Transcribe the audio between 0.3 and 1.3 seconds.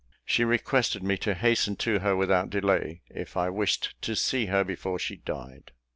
requested me